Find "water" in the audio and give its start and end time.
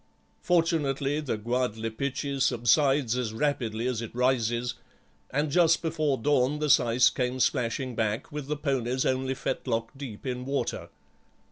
10.43-10.89